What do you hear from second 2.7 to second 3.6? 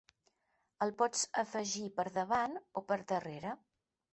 o per darrere.